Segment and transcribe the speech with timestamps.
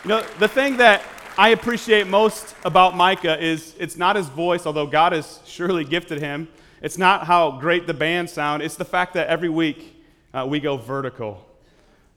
[0.03, 1.01] You know, the thing that
[1.35, 6.19] I appreciate most about Micah is it's not his voice, although God has surely gifted
[6.19, 6.47] him.
[6.83, 8.61] It's not how great the band sound.
[8.61, 9.99] It's the fact that every week
[10.31, 11.43] uh, we go vertical.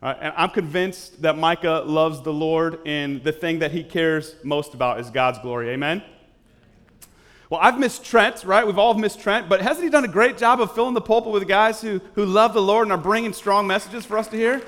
[0.03, 4.35] Uh, and I'm convinced that Micah loves the Lord, and the thing that he cares
[4.45, 5.71] most about is God's glory.
[5.71, 6.03] Amen?
[7.49, 8.67] Well, I've missed Trent, right?
[8.67, 11.33] We've all missed Trent, but hasn't he done a great job of filling the pulpit
[11.33, 14.37] with guys who, who love the Lord and are bringing strong messages for us to
[14.37, 14.63] hear?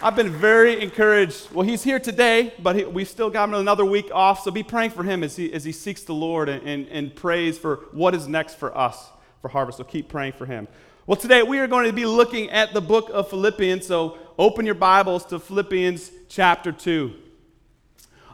[0.00, 1.50] I've been very encouraged.
[1.50, 4.62] Well, he's here today, but he, we've still got him another week off, so be
[4.62, 7.80] praying for him as he, as he seeks the Lord and, and, and prays for
[7.90, 9.08] what is next for us
[9.42, 9.78] for Harvest.
[9.78, 10.68] So keep praying for him.
[11.08, 14.66] Well, today we are going to be looking at the book of Philippians, so open
[14.66, 17.27] your Bibles to Philippians chapter 2.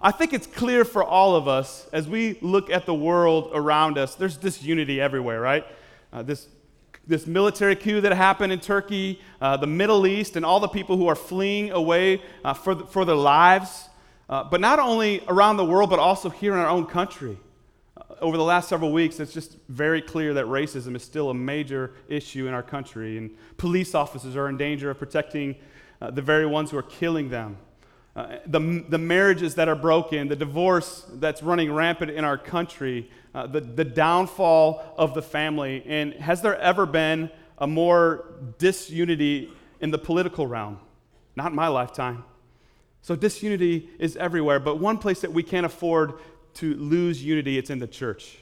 [0.05, 3.97] I think it's clear for all of us as we look at the world around
[3.97, 5.65] us, there's disunity everywhere, right?
[6.13, 6.47] Uh, this,
[7.07, 10.99] this military coup that happened in Turkey, uh, the Middle East, and all the people
[10.99, 13.89] who are fleeing away uh, for, for their lives.
[14.29, 17.39] Uh, but not only around the world, but also here in our own country.
[17.97, 21.35] Uh, over the last several weeks, it's just very clear that racism is still a
[21.35, 25.57] major issue in our country, and police officers are in danger of protecting
[26.03, 27.57] uh, the very ones who are killing them.
[28.17, 33.11] Uh, the, the marriages that are broken, the divorce that's running rampant in our country,
[33.35, 35.83] uh, the, the downfall of the family.
[35.85, 38.25] And has there ever been a more
[38.59, 40.79] disunity in the political realm?
[41.35, 42.25] Not in my lifetime.
[43.03, 46.15] So disunity is everywhere, but one place that we can't afford
[46.55, 48.39] to lose unity, it's in the church.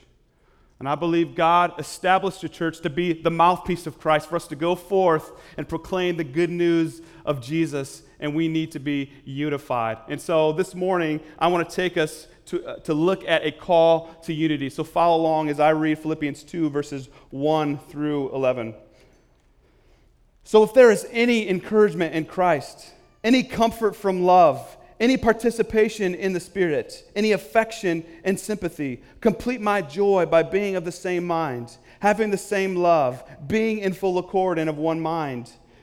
[0.78, 4.47] And I believe God established the church to be the mouthpiece of Christ, for us
[4.49, 9.10] to go forth and proclaim the good news of Jesus, and we need to be
[9.25, 9.99] unified.
[10.09, 13.53] And so this morning, I want to take us to, uh, to look at a
[13.53, 14.69] call to unity.
[14.71, 18.75] So follow along as I read Philippians 2, verses 1 through 11.
[20.44, 26.33] So if there is any encouragement in Christ, any comfort from love, any participation in
[26.33, 29.03] the Spirit, any affection and sympathy.
[29.21, 33.93] Complete my joy by being of the same mind, having the same love, being in
[33.94, 35.50] full accord and of one mind.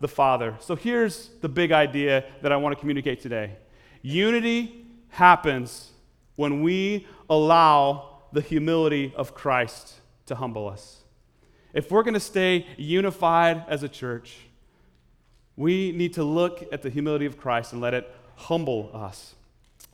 [0.00, 0.56] the Father.
[0.60, 3.56] So here's the big idea that I want to communicate today
[4.02, 5.90] unity happens
[6.36, 11.02] when we allow the humility of Christ to humble us.
[11.74, 14.38] If we're going to stay unified as a church,
[15.56, 19.34] we need to look at the humility of Christ and let it humble us.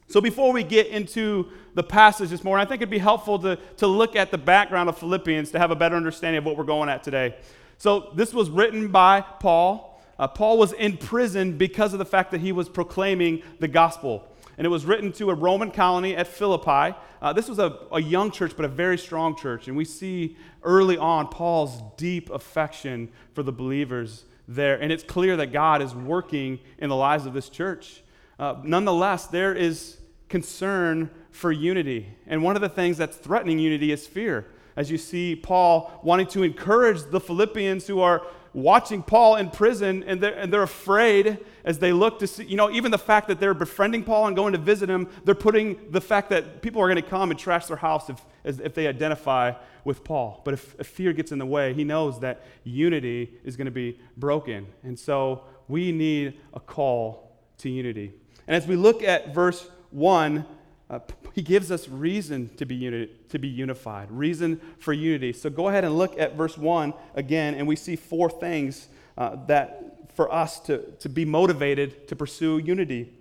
[0.09, 3.59] So, before we get into the passage this morning, I think it'd be helpful to,
[3.79, 6.65] to look at the background of Philippians to have a better understanding of what we're
[6.65, 7.35] going at today.
[7.79, 9.86] So, this was written by Paul.
[10.19, 14.29] Uh, Paul was in prison because of the fact that he was proclaiming the gospel
[14.59, 16.97] and it was written to a Roman colony at Philippi.
[17.21, 19.69] Uh, this was a, a young church, but a very strong church.
[19.69, 24.81] And we see early on Paul's deep affection for the believers there.
[24.81, 28.03] And it's clear that God is working in the lives of this church.
[28.39, 29.99] Uh, nonetheless, there is
[30.29, 32.09] concern for unity.
[32.27, 34.47] And one of the things that's threatening unity is fear.
[34.75, 38.27] As you see Paul wanting to encourage the Philippians who are
[38.57, 42.57] watching Paul in prison and they're, and they're afraid as they look to see, you
[42.57, 45.79] know, even the fact that they're befriending Paul and going to visit him, they're putting
[45.91, 48.87] the fact that people are going to come and trash their house if, if they
[48.87, 49.53] identify
[49.85, 50.41] with Paul.
[50.43, 53.71] But if, if fear gets in the way, he knows that unity is going to
[53.71, 54.67] be broken.
[54.83, 58.15] And so we need a call to unity.
[58.47, 60.47] And as we look at verse 1,
[60.89, 61.01] uh,
[61.33, 65.33] he gives us reason to be, uni- to be unified, reason for unity.
[65.33, 68.89] So go ahead and look at verse 1 again, and we see four things
[69.19, 73.13] uh, that for us to, to be motivated to pursue unity.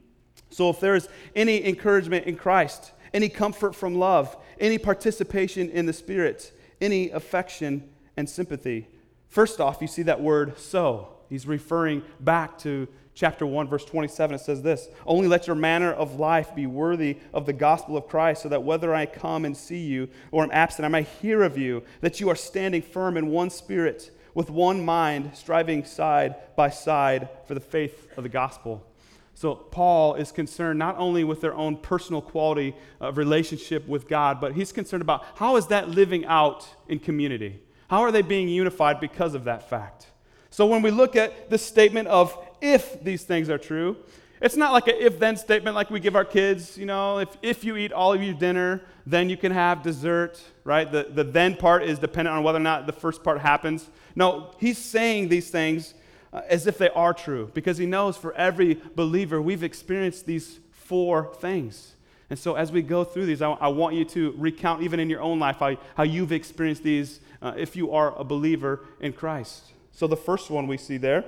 [0.50, 5.86] So if there is any encouragement in Christ, any comfort from love, any participation in
[5.86, 8.88] the Spirit, any affection and sympathy,
[9.28, 11.10] first off, you see that word so.
[11.30, 15.92] He's referring back to chapter 1, verse 27, it says this Only let your manner
[15.92, 19.58] of life be worthy of the gospel of Christ, so that whether I come and
[19.58, 23.18] see you or am absent, I may hear of you, that you are standing firm
[23.18, 28.30] in one spirit, with one mind, striving side by side for the faith of the
[28.30, 28.86] gospel.
[29.34, 34.40] So, Paul is concerned not only with their own personal quality of relationship with God,
[34.40, 37.62] but he's concerned about how is that living out in community?
[37.90, 40.08] How are they being unified because of that fact?
[40.56, 43.98] So, when we look at the statement of if these things are true.
[44.40, 47.28] It's not like an if then statement like we give our kids, you know, if,
[47.42, 50.90] if you eat all of your dinner, then you can have dessert, right?
[50.90, 53.90] The, the then part is dependent on whether or not the first part happens.
[54.16, 55.94] No, he's saying these things
[56.32, 60.62] uh, as if they are true because he knows for every believer we've experienced these
[60.72, 61.96] four things.
[62.30, 65.10] And so as we go through these, I, I want you to recount, even in
[65.10, 69.12] your own life, how, how you've experienced these uh, if you are a believer in
[69.12, 69.74] Christ.
[69.96, 71.24] So the first one we see there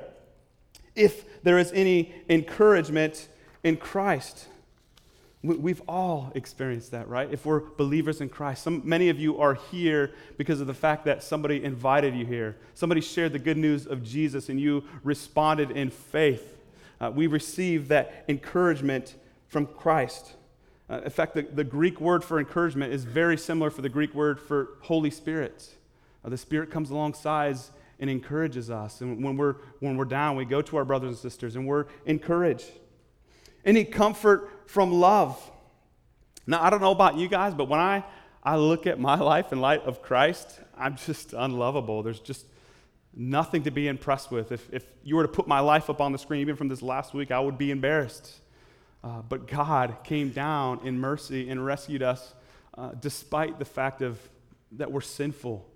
[0.93, 3.29] if there is any encouragement
[3.63, 4.47] in Christ.
[5.43, 7.31] We've all experienced that, right?
[7.31, 8.63] If we're believers in Christ.
[8.63, 12.57] Some, many of you are here because of the fact that somebody invited you here.
[12.73, 16.57] Somebody shared the good news of Jesus and you responded in faith.
[16.99, 19.15] Uh, we receive that encouragement
[19.47, 20.33] from Christ.
[20.89, 24.15] Uh, in fact, the, the, Greek word for encouragement is very similar for the Greek
[24.15, 25.75] word for Holy Spirit.
[26.25, 27.57] Uh, the Spirit comes alongside
[27.99, 29.01] and encourages us.
[29.01, 31.85] And when we're, when we're down, we go to our brothers and sisters and we're
[32.05, 32.69] encouraged.
[33.65, 35.51] Any comfort from love.
[36.45, 38.03] Now, I don't know about you guys, but when I,
[38.43, 42.03] I look at my life in light of Christ, I'm just unlovable.
[42.03, 42.45] There's just
[43.13, 44.51] nothing to be impressed with.
[44.51, 46.81] If, if you were to put my life up on the screen, even from this
[46.81, 48.39] last week, I would be embarrassed.
[49.03, 52.33] Uh, but God came down in mercy and rescued us
[52.77, 54.19] uh, despite the fact of
[54.73, 55.67] that we're sinful.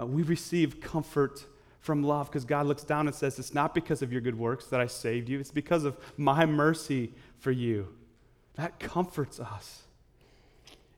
[0.00, 1.44] Uh, we receive comfort
[1.88, 4.66] from love because God looks down and says, It's not because of your good works
[4.66, 7.88] that I saved you, it's because of my mercy for you.
[8.56, 9.84] That comforts us.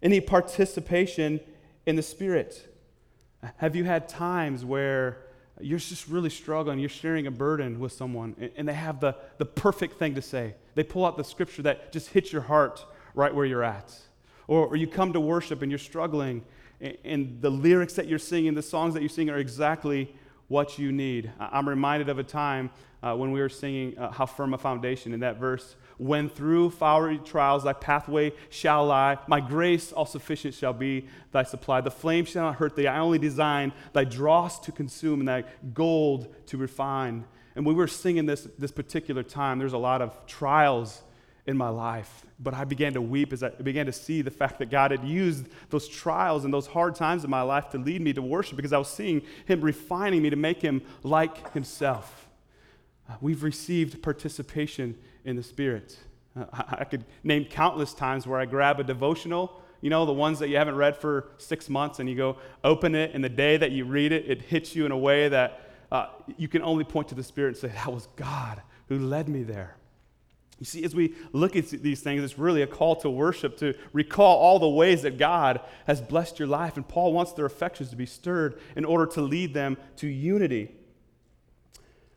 [0.03, 1.39] Any participation
[1.87, 2.75] in the Spirit.
[3.59, 5.19] Have you had times where
[5.61, 9.47] you're just really struggling, you're sharing a burden with someone, and they have the, the
[9.47, 10.57] perfect thing to say?
[10.75, 12.85] They pull out the scripture that just hits your heart
[13.15, 13.97] right where you're at.
[14.49, 16.45] Or, or you come to worship and you're struggling,
[16.81, 20.13] and, and the lyrics that you're singing, the songs that you're singing are exactly
[20.51, 21.31] what you need.
[21.39, 22.71] I'm reminded of a time
[23.05, 25.77] uh, when we were singing uh, How Firm a Foundation in that verse.
[25.97, 31.45] When through fiery trials thy pathway shall lie, my grace all sufficient shall be thy
[31.45, 31.81] supply.
[31.81, 32.89] The flame shall not hurt thee.
[32.89, 37.27] I only design thy dross to consume and thy gold to refine.
[37.55, 41.03] And we were singing this, this particular time, there's a lot of trials
[41.47, 42.25] in my life.
[42.39, 45.05] But I began to weep as I began to see the fact that God had
[45.05, 48.57] used those trials and those hard times in my life to lead me to worship
[48.57, 52.29] because I was seeing Him refining me to make Him like Himself.
[53.09, 55.99] Uh, we've received participation in the Spirit.
[56.39, 60.39] Uh, I, could name countless times where I grab a devotional you know, the ones
[60.41, 63.57] that you haven't read for six months, and you go open it, and the day
[63.57, 66.07] that you read it, it hits you in a way that uh,
[66.37, 69.43] you can only point to the Spirit and say, That was God who led me
[69.43, 69.77] there.
[70.61, 73.75] You see, as we look at these things, it's really a call to worship, to
[73.95, 76.77] recall all the ways that God has blessed your life.
[76.77, 80.75] And Paul wants their affections to be stirred in order to lead them to unity.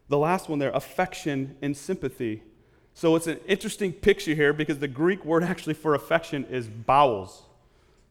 [0.10, 2.44] The last one there, affection and sympathy.
[2.94, 7.44] So it's an interesting picture here because the Greek word actually for affection is bowels.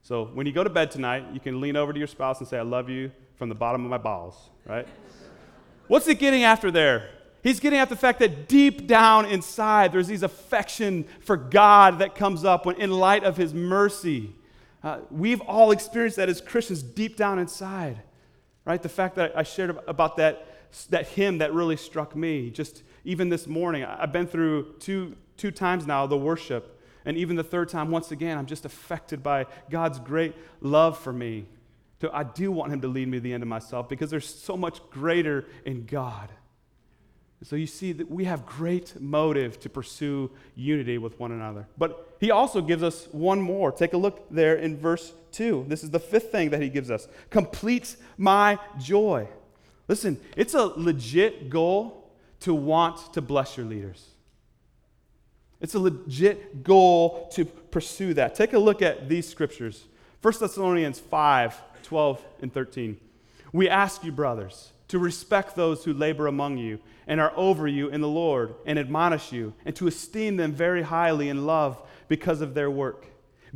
[0.00, 2.48] So when you go to bed tonight, you can lean over to your spouse and
[2.48, 4.88] say, I love you from the bottom of my bowels, right?
[5.88, 7.10] What's it getting after there?
[7.42, 12.14] He's getting at the fact that deep down inside, there's these affection for God that
[12.14, 14.32] comes up when, in light of His mercy.
[14.82, 18.00] Uh, we've all experienced that as Christians deep down inside,
[18.64, 18.80] right?
[18.80, 20.46] The fact that I shared about that,
[20.90, 25.50] that hymn that really struck me, just even this morning, I've been through two, two
[25.50, 29.46] times now the worship, and even the third time, once again, I'm just affected by
[29.68, 31.46] God's great love for me.
[32.00, 34.28] So I do want Him to lead me to the end of myself because there's
[34.28, 36.30] so much greater in God.
[37.44, 41.66] So you see that we have great motive to pursue unity with one another.
[41.76, 43.72] But he also gives us one more.
[43.72, 45.64] Take a look there in verse 2.
[45.66, 49.26] This is the fifth thing that he gives us complete my joy.
[49.88, 54.06] Listen, it's a legit goal to want to bless your leaders.
[55.61, 58.34] It's a legit goal to pursue that.
[58.34, 59.84] Take a look at these scriptures
[60.22, 62.99] 1 Thessalonians 5 12 and 13.
[63.52, 67.88] We ask you, brothers, to respect those who labor among you and are over you
[67.88, 72.42] in the Lord and admonish you, and to esteem them very highly in love because
[72.42, 73.06] of their work.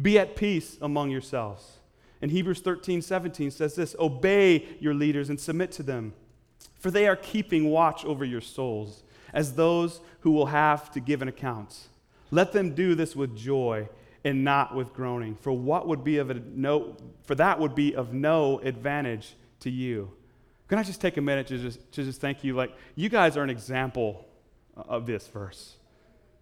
[0.01, 1.77] Be at peace among yourselves.
[2.23, 6.15] And Hebrews 13 17 says this Obey your leaders and submit to them,
[6.81, 9.03] for they are keeping watch over your souls
[9.35, 11.89] as those who will have to give an account.
[12.31, 13.91] Let them do this with joy
[14.25, 18.15] and not with groaning, for what would be of no, for that would be of
[18.15, 20.13] no advantage to you.
[20.69, 22.55] Can I just take a minute to just, to just thank you?
[22.55, 24.27] Like, you guys are an example
[24.77, 25.77] of this verse.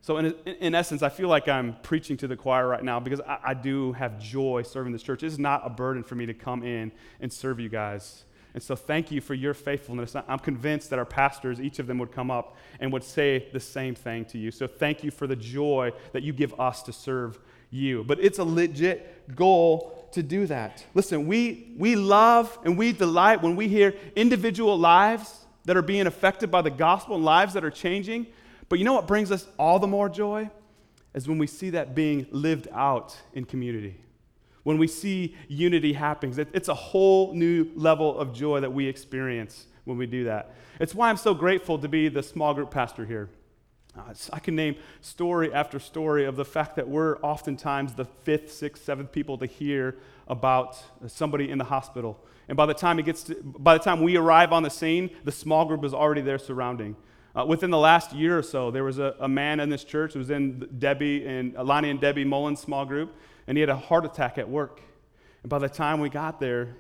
[0.00, 3.20] So, in, in essence, I feel like I'm preaching to the choir right now because
[3.20, 5.22] I, I do have joy serving this church.
[5.22, 8.24] It's not a burden for me to come in and serve you guys.
[8.54, 10.14] And so, thank you for your faithfulness.
[10.14, 13.60] I'm convinced that our pastors, each of them, would come up and would say the
[13.60, 14.50] same thing to you.
[14.50, 17.38] So, thank you for the joy that you give us to serve
[17.70, 18.04] you.
[18.04, 20.84] But it's a legit goal to do that.
[20.94, 26.06] Listen, we, we love and we delight when we hear individual lives that are being
[26.06, 28.26] affected by the gospel and lives that are changing.
[28.68, 30.50] But you know what brings us all the more joy?
[31.14, 34.00] Is when we see that being lived out in community
[34.64, 36.34] when we see unity happening.
[36.52, 40.54] It's a whole new level of joy that we experience when we do that.
[40.80, 43.30] It's why I'm so grateful to be the small group pastor here.
[43.96, 48.52] Uh, I can name story after story of the fact that we're oftentimes the fifth,
[48.52, 49.96] sixth, seventh people to hear
[50.26, 52.18] about somebody in the hospital.
[52.48, 55.10] And by the time it gets to, by the time we arrive on the scene,
[55.22, 56.96] the small group is already there surrounding.
[57.36, 60.12] Uh, within the last year or so, there was a, a man in this church
[60.12, 63.14] who was in Debbie and Lonnie and Debbie Mullins small group
[63.46, 64.80] and he had a heart attack at work.
[65.42, 66.76] And by the time we got there,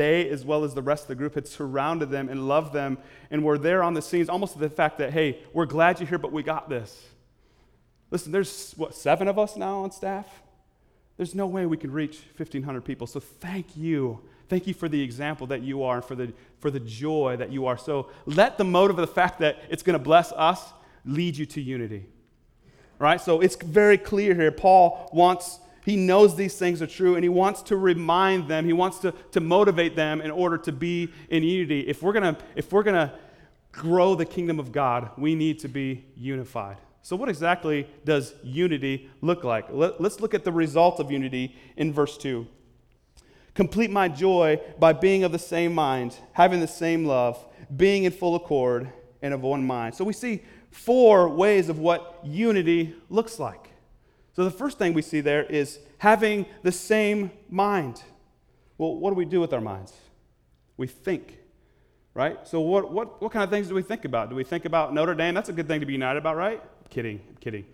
[0.00, 2.96] they, as well as the rest of the group, had surrounded them and loved them
[3.30, 6.18] and were there on the scenes, almost the fact that, hey, we're glad you're here,
[6.18, 7.06] but we got this.
[8.10, 10.26] Listen, there's, what, seven of us now on staff?
[11.18, 13.06] There's no way we can reach 1,500 people.
[13.06, 14.20] So thank you.
[14.48, 17.66] Thank you for the example that you are for the, for the joy that you
[17.66, 17.76] are.
[17.76, 20.72] So let the motive of the fact that it's going to bless us
[21.04, 22.06] lead you to unity.
[22.98, 23.20] Right?
[23.20, 24.50] So it's very clear here.
[24.50, 28.72] Paul wants he knows these things are true and he wants to remind them, he
[28.72, 31.80] wants to, to motivate them in order to be in unity.
[31.80, 33.12] If we're gonna, if we're gonna
[33.72, 36.76] grow the kingdom of God, we need to be unified.
[37.02, 39.66] So, what exactly does unity look like?
[39.72, 42.46] Let, us look at the result of unity in verse 2.
[43.54, 47.44] Complete my joy by being of the same mind, having the same love,
[47.76, 48.92] being in full accord,
[49.22, 49.96] and of one mind.
[49.96, 53.70] So, we see four ways of what unity looks like.
[54.32, 58.02] So the first thing we see there is having the same mind.
[58.78, 59.92] Well, what do we do with our minds?
[60.76, 61.38] We think,
[62.14, 62.46] right?
[62.46, 64.30] So what, what, what kind of things do we think about?
[64.30, 65.34] Do we think about Notre Dame?
[65.34, 66.62] That's a good thing to be united about, right?
[66.88, 67.66] Kidding, kidding.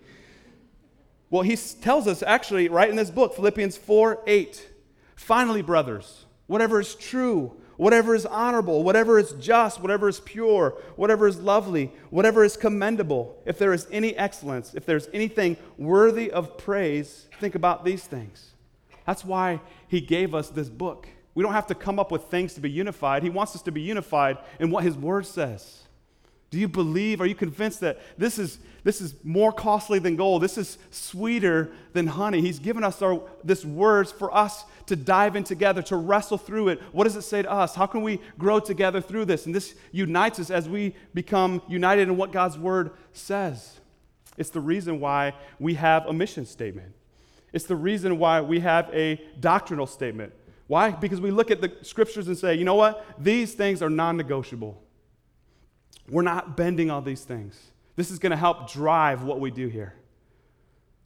[1.29, 4.69] Well, he tells us actually right in this book, Philippians 4 8.
[5.15, 11.27] Finally, brothers, whatever is true, whatever is honorable, whatever is just, whatever is pure, whatever
[11.27, 16.57] is lovely, whatever is commendable, if there is any excellence, if there's anything worthy of
[16.57, 18.51] praise, think about these things.
[19.05, 21.07] That's why he gave us this book.
[21.33, 23.23] We don't have to come up with things to be unified.
[23.23, 25.83] He wants us to be unified in what his word says.
[26.49, 27.19] Do you believe?
[27.19, 30.41] Are you convinced that this is, this is more costly than gold?
[30.41, 32.41] This is sweeter than honey.
[32.41, 36.69] He's given us our, this words for us to dive in together, to wrestle through
[36.69, 36.81] it.
[36.93, 37.75] What does it say to us?
[37.75, 39.45] How can we grow together through this?
[39.45, 43.79] And this unites us as we become united in what God's word says.
[44.37, 46.93] It's the reason why we have a mission statement.
[47.51, 50.33] It's the reason why we have a doctrinal statement.
[50.67, 50.91] Why?
[50.91, 53.05] Because we look at the scriptures and say, you know what?
[53.17, 54.81] These things are non negotiable.
[56.09, 57.59] We're not bending all these things.
[57.95, 59.95] This is going to help drive what we do here.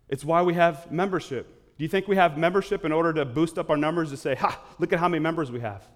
[0.09, 1.47] It's why we have membership.
[1.77, 4.35] Do you think we have membership in order to boost up our numbers to say,
[4.35, 5.87] ha, look at how many members we have?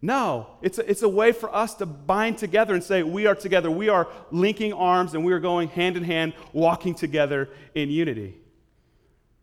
[0.00, 3.34] No, it's a, it's a way for us to bind together and say, we are
[3.36, 3.70] together.
[3.70, 8.41] We are linking arms and we are going hand in hand, walking together in unity.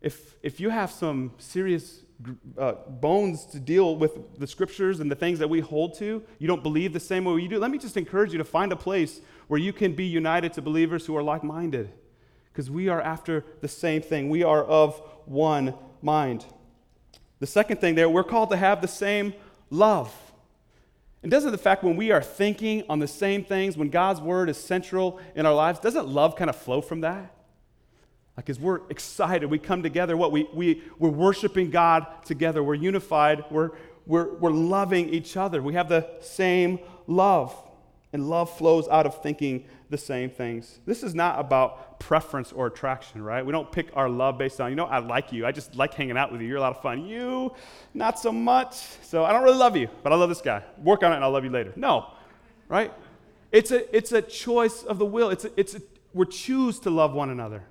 [0.00, 2.00] If, if you have some serious
[2.58, 6.46] uh, bones to deal with the scriptures and the things that we hold to, you
[6.46, 8.76] don't believe the same way you do, let me just encourage you to find a
[8.76, 11.90] place where you can be united to believers who are like minded.
[12.52, 14.28] Because we are after the same thing.
[14.28, 16.44] We are of one mind.
[17.38, 19.34] The second thing there, we're called to have the same
[19.70, 20.14] love.
[21.22, 24.48] And doesn't the fact when we are thinking on the same things, when God's word
[24.48, 27.34] is central in our lives, doesn't love kind of flow from that?
[28.36, 30.32] Like, as we're excited, we come together, what?
[30.32, 32.62] We, we, we're worshiping God together.
[32.62, 33.44] We're unified.
[33.50, 33.72] We're,
[34.06, 35.60] we're, we're loving each other.
[35.62, 37.54] We have the same love.
[38.12, 40.80] And love flows out of thinking the same things.
[40.84, 43.46] This is not about preference or attraction, right?
[43.46, 45.46] We don't pick our love based on, you know, I like you.
[45.46, 46.48] I just like hanging out with you.
[46.48, 47.04] You're a lot of fun.
[47.04, 47.54] You,
[47.94, 48.74] not so much.
[49.02, 50.64] So I don't really love you, but I love this guy.
[50.82, 51.72] Work on it and I'll love you later.
[51.76, 52.08] No,
[52.68, 52.92] right?
[53.52, 55.30] It's a, it's a choice of the will.
[55.30, 55.82] It's a, it's a,
[56.12, 57.62] we choose to love one another.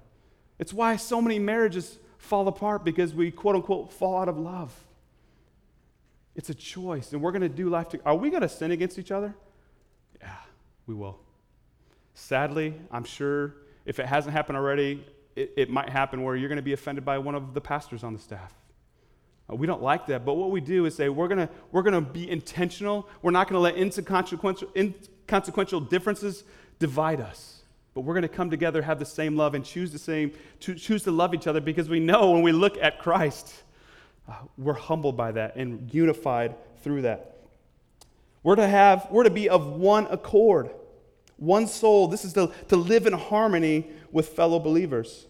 [0.60, 4.74] It's why so many marriages fall apart because we, quote unquote, fall out of love.
[6.36, 8.10] It's a choice, and we're going to do life together.
[8.10, 9.36] Are we going to sin against each other?
[10.22, 10.36] Yeah,
[10.86, 11.20] we will.
[12.14, 16.58] Sadly, I'm sure if it hasn't happened already, it, it might happen where you're going
[16.58, 18.54] to be offended by one of the pastors on the staff.
[19.50, 22.02] Uh, we don't like that, but what we do is say we're going we're gonna
[22.02, 23.08] be intentional.
[23.22, 26.44] We're not going to let inconsequential, inconsequential differences
[26.78, 27.59] divide us.
[28.00, 30.74] But we're going to come together, have the same love, and choose the same, to,
[30.74, 33.54] choose to love each other because we know when we look at Christ,
[34.26, 37.40] uh, we're humbled by that and unified through that.
[38.42, 40.70] We're to have, we're to be of one accord,
[41.36, 42.08] one soul.
[42.08, 45.28] This is to, to live in harmony with fellow believers.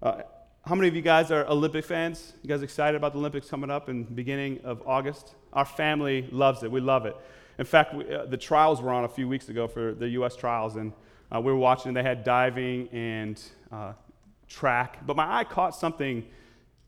[0.00, 0.22] Uh,
[0.64, 2.32] how many of you guys are Olympic fans?
[2.44, 5.34] You guys excited about the Olympics coming up in beginning of August?
[5.52, 6.70] Our family loves it.
[6.70, 7.16] We love it.
[7.58, 10.36] In fact, we, uh, the trials were on a few weeks ago for the U.S.
[10.36, 10.92] trials, and
[11.34, 11.88] uh, we were watching.
[11.88, 13.92] and They had diving and uh,
[14.48, 16.24] track, but my eye caught something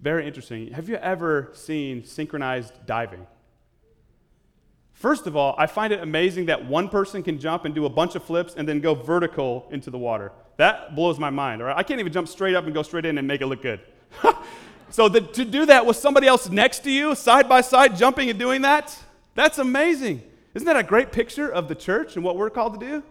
[0.01, 0.73] very interesting.
[0.73, 3.27] Have you ever seen synchronized diving?
[4.93, 7.89] First of all, I find it amazing that one person can jump and do a
[7.89, 10.33] bunch of flips and then go vertical into the water.
[10.57, 11.63] That blows my mind.
[11.63, 11.77] All right?
[11.77, 13.81] I can't even jump straight up and go straight in and make it look good.
[14.91, 18.31] so the, to do that with somebody else next to you, side by side, jumping
[18.31, 18.97] and doing that,
[19.35, 20.23] that's amazing.
[20.55, 23.03] Isn't that a great picture of the church and what we're called to do?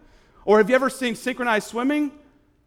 [0.46, 2.12] Or have you ever seen synchronized swimming?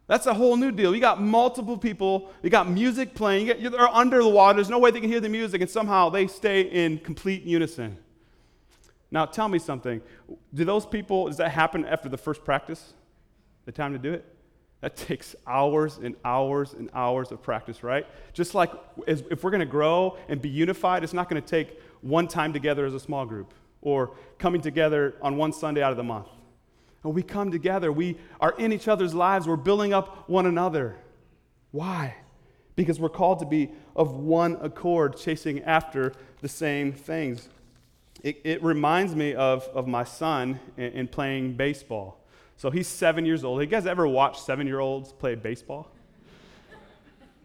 [0.06, 0.94] That's a whole new deal.
[0.94, 4.78] You got multiple people, you got music playing, you they're under the water, there's no
[4.78, 7.98] way they can hear the music, and somehow they stay in complete unison.
[9.10, 10.00] Now, tell me something.
[10.54, 12.94] Do those people, does that happen after the first practice?
[13.64, 14.24] The time to do it?
[14.80, 18.06] That takes hours and hours and hours of practice, right?
[18.32, 18.70] Just like
[19.06, 22.52] if we're going to grow and be unified, it's not going to take one time
[22.52, 23.52] together as a small group
[23.82, 26.28] or coming together on one Sunday out of the month.
[27.14, 30.96] We come together, we are in each other's lives, we're building up one another.
[31.70, 32.16] Why?
[32.74, 37.48] Because we're called to be of one accord, chasing after the same things.
[38.22, 42.18] It, it reminds me of, of my son in, in playing baseball.
[42.56, 43.60] So he's seven years old.
[43.60, 45.90] Have You guys ever watch seven year olds play baseball?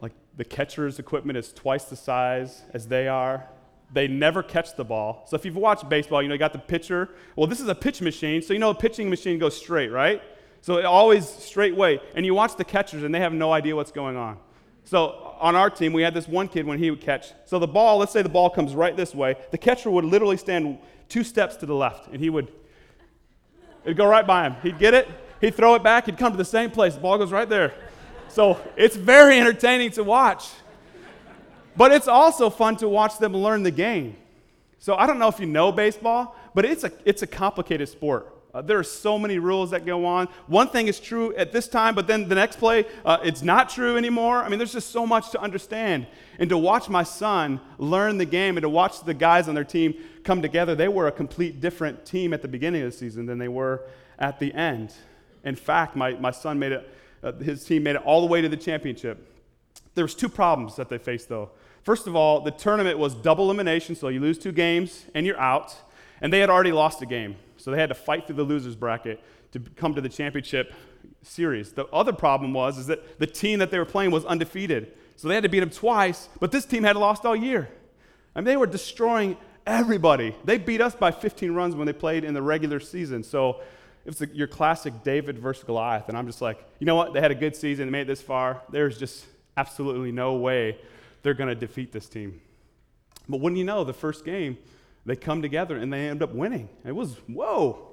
[0.02, 3.48] Like the catcher's equipment is twice the size as they are.
[3.94, 5.24] They never catch the ball.
[5.28, 7.10] So if you've watched baseball, you know, you got the pitcher.
[7.36, 10.22] Well, this is a pitch machine, so you know a pitching machine goes straight, right?
[10.62, 12.00] So it always straight way.
[12.16, 14.38] And you watch the catchers, and they have no idea what's going on.
[14.86, 17.34] So on our team, we had this one kid when he would catch.
[17.46, 20.38] So the ball, let's say the ball comes right this way, the catcher would literally
[20.38, 20.78] stand
[21.10, 22.52] two steps to the left, and he would
[23.84, 24.56] it'd go right by him.
[24.64, 25.08] He'd get it,
[25.42, 26.96] he'd throw it back, he'd come to the same place.
[26.96, 27.74] The ball goes right there.
[28.30, 30.50] So it's very entertaining to watch.
[31.76, 34.18] But it's also fun to watch them learn the game.
[34.80, 38.36] So I don't know if you know baseball, but it's a, it's a complicated sport.
[38.54, 40.28] Uh, there are so many rules that go on.
[40.48, 43.70] One thing is true at this time, but then the next play, uh, it's not
[43.70, 44.44] true anymore.
[44.44, 46.06] I mean, there's just so much to understand.
[46.38, 49.64] And to watch my son learn the game and to watch the guys on their
[49.64, 53.26] team come together, they were a complete different team at the beginning of the season
[53.26, 53.84] than they were
[54.20, 54.94] at the end.
[55.46, 56.90] In fact, my, my son made it,
[57.24, 59.28] uh, his team made it all the way to the championship.
[59.96, 61.52] There was two problems that they faced, though.
[61.84, 65.40] First of all, the tournament was double elimination, so you lose two games and you're
[65.40, 65.76] out.
[66.22, 67.36] And they had already lost a game.
[67.58, 69.20] So they had to fight through the losers bracket
[69.54, 70.74] to come to the championship
[71.24, 71.72] series.
[71.74, 74.94] The other problem was is that the team that they were playing was undefeated.
[75.16, 77.70] So they had to beat them twice, but this team had lost all year.
[78.36, 80.36] I mean, they were destroying everybody.
[80.44, 83.24] They beat us by 15 runs when they played in the regular season.
[83.24, 83.62] So
[84.06, 86.10] it's your classic David versus Goliath.
[86.10, 87.14] And I'm just like, you know what?
[87.14, 87.88] They had a good season.
[87.88, 88.62] They made it this far.
[88.70, 89.26] There's just
[89.58, 90.78] absolutely no way
[91.24, 92.42] they're going to defeat this team.
[93.30, 94.58] But when you know the first game,
[95.06, 96.70] they come together and they end up winning.
[96.86, 97.88] It was, whoa.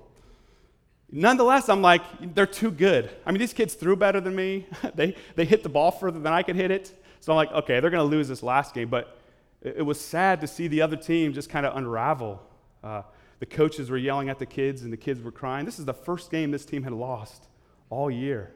[1.10, 2.02] Nonetheless, I'm like,
[2.34, 3.10] they're too good.
[3.24, 4.66] I mean, these kids threw better than me.
[4.94, 7.02] they, they hit the ball further than I could hit it.
[7.20, 8.88] So I'm like, okay, they're going to lose this last game.
[8.88, 9.18] But
[9.62, 12.42] it, it, was sad to see the other team just kind of unravel.
[12.84, 13.02] Uh,
[13.40, 15.64] the coaches were yelling at the kids, and the kids were crying.
[15.64, 17.46] This is the first game this team had lost
[17.88, 18.52] all year.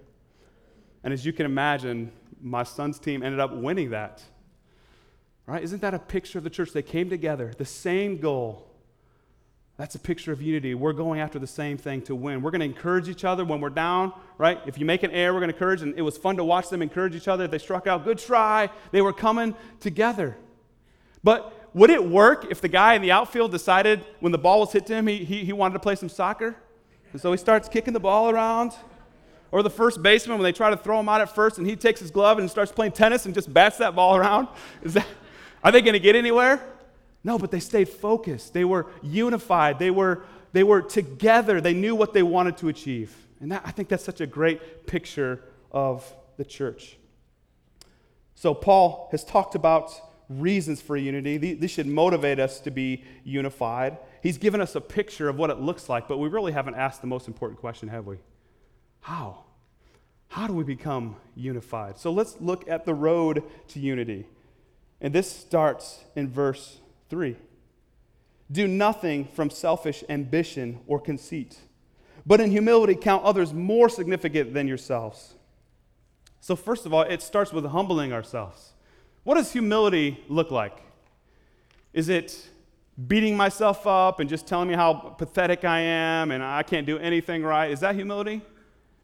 [1.04, 4.22] And as you can imagine, my son's team ended up winning that.
[5.46, 5.62] Right?
[5.62, 6.72] Isn't that a picture of the church?
[6.72, 8.68] They came together, the same goal.
[9.76, 10.74] That's a picture of unity.
[10.74, 12.42] We're going after the same thing to win.
[12.42, 14.60] We're going to encourage each other when we're down, right?
[14.66, 16.68] If you make an error, we're going to encourage, and it was fun to watch
[16.68, 17.48] them encourage each other.
[17.48, 18.70] They struck out, good try.
[18.92, 20.36] They were coming together.
[21.24, 24.72] But would it work if the guy in the outfield decided when the ball was
[24.72, 26.54] hit to him, he, he, he wanted to play some soccer?
[27.12, 28.72] And so he starts kicking the ball around?
[29.50, 31.76] Or the first baseman when they try to throw him out at first and he
[31.76, 34.48] takes his glove and starts playing tennis and just bats that ball around?
[34.82, 35.06] Is that,
[35.62, 36.60] are they going to get anywhere?
[37.24, 38.52] No, but they stayed focused.
[38.52, 39.78] They were unified.
[39.78, 41.60] They were, they were together.
[41.60, 43.14] They knew what they wanted to achieve.
[43.40, 46.96] And that, I think that's such a great picture of the church.
[48.34, 49.92] So, Paul has talked about
[50.28, 51.36] reasons for unity.
[51.36, 53.98] These should motivate us to be unified.
[54.22, 57.00] He's given us a picture of what it looks like, but we really haven't asked
[57.00, 58.16] the most important question, have we?
[59.00, 59.44] How?
[60.28, 61.98] How do we become unified?
[61.98, 64.26] So let's look at the road to unity.
[65.02, 66.78] And this starts in verse
[67.10, 67.36] 3.
[68.50, 71.58] Do nothing from selfish ambition or conceit,
[72.24, 75.34] but in humility count others more significant than yourselves.
[76.40, 78.72] So, first of all, it starts with humbling ourselves.
[79.24, 80.78] What does humility look like?
[81.92, 82.48] Is it
[83.06, 86.98] beating myself up and just telling me how pathetic I am and I can't do
[86.98, 87.70] anything right?
[87.70, 88.42] Is that humility?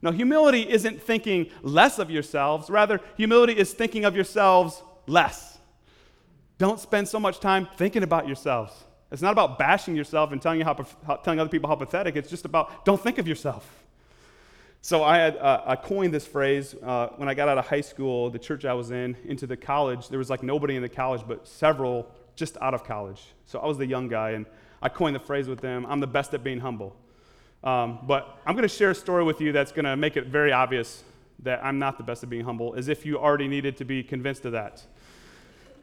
[0.01, 2.71] No, humility isn't thinking less of yourselves.
[2.71, 5.58] Rather, humility is thinking of yourselves less.
[6.59, 8.73] Don't spend so much time thinking about yourselves.
[9.11, 10.75] It's not about bashing yourself and telling, you how,
[11.23, 12.17] telling other people how pathetic.
[12.17, 13.85] It's just about don't think of yourself.
[14.81, 17.81] So I had uh, I coined this phrase uh, when I got out of high
[17.81, 18.31] school.
[18.31, 21.23] The church I was in into the college, there was like nobody in the college,
[21.27, 23.23] but several just out of college.
[23.47, 24.47] So I was the young guy, and
[24.81, 25.87] I coined the phrase with them.
[25.89, 26.95] I'm the best at being humble.
[27.65, 30.27] Um, but I'm going to share a story with you that's going to make it
[30.27, 31.03] very obvious
[31.41, 34.03] that I'm not the best at being humble, as if you already needed to be
[34.03, 34.85] convinced of that.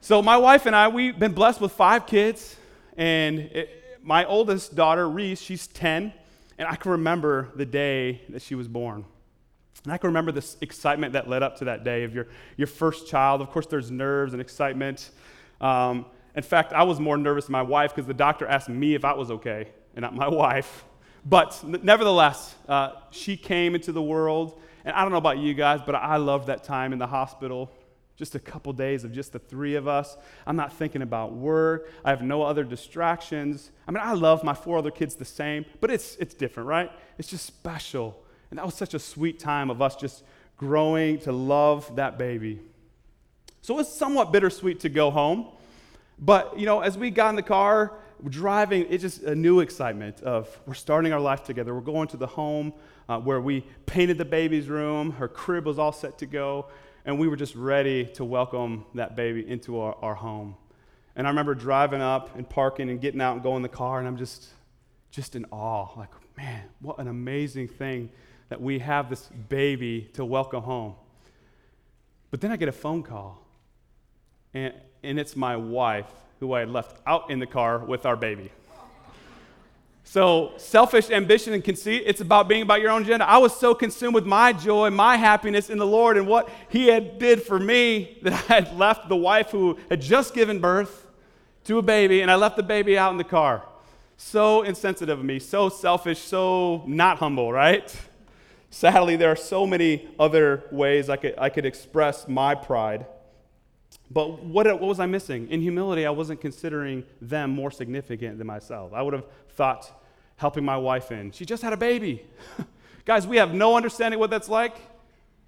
[0.06, 2.58] So my wife and I, we've been blessed with five kids,
[2.96, 6.14] and it, my oldest daughter, Reese, she's 10.
[6.60, 9.04] And I can remember the day that she was born.
[9.84, 12.68] And I can remember this excitement that led up to that day of your, your
[12.68, 13.42] first child.
[13.42, 15.10] Of course, there's nerves and excitement.
[15.60, 18.94] Um, in fact, I was more nervous than my wife because the doctor asked me
[18.94, 20.86] if I was okay and not my wife.
[21.26, 24.62] But nevertheless, uh, she came into the world.
[24.84, 27.72] And I don't know about you guys, but I loved that time in the hospital
[28.16, 30.16] just a couple days of just the three of us.
[30.48, 31.92] I'm not thinking about work.
[32.04, 33.72] I have no other distractions.
[33.88, 36.92] I mean, I love my four other kids the same, but it's, it's different, right?
[37.18, 38.24] It's just special.
[38.50, 40.24] And that was such a sweet time of us just
[40.58, 42.62] growing to love that baby.
[43.62, 45.48] So it's somewhat bittersweet to go home.
[46.18, 47.94] But, you know, as we got in the car,
[48.30, 51.76] driving, it's just a new excitement of we're starting our life together.
[51.76, 52.72] We're going to the home
[53.10, 55.12] uh, where we painted the baby's room.
[55.12, 56.68] Her crib was all set to go
[57.06, 60.56] and we were just ready to welcome that baby into our, our home.
[61.16, 64.00] And I remember driving up and parking and getting out and going in the car,
[64.00, 64.48] and I'm just,
[65.12, 65.88] just in awe.
[65.96, 68.10] Like, man, what an amazing thing
[68.50, 70.96] that we have this baby to welcome home.
[72.32, 73.40] But then I get a phone call,
[74.54, 78.16] and, and it's my wife who I had left out in the car with our
[78.16, 78.52] baby.
[80.08, 83.28] So, selfish ambition and conceit, it's about being about your own agenda.
[83.28, 86.88] I was so consumed with my joy, my happiness in the Lord and what He
[86.88, 91.08] had did for me that I had left the wife who had just given birth
[91.66, 93.64] to a baby, and I left the baby out in the car.
[94.16, 97.94] So insensitive of me, so selfish, so not humble, right?
[98.70, 103.08] Sadly, there are so many other ways I could, I could express my pride.
[104.16, 105.50] But what, what was I missing?
[105.50, 108.94] In humility, I wasn't considering them more significant than myself.
[108.94, 109.92] I would have thought
[110.38, 111.32] helping my wife in.
[111.32, 112.26] She just had a baby.
[113.06, 114.78] Guys, we have no understanding what that's like.